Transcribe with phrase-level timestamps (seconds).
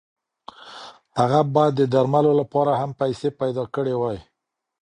[1.19, 4.19] هغه باید د درملو لپاره هم پیسې پیدا کړې وای.